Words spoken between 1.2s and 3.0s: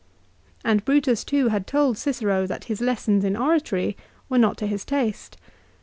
too, had told Cicero that his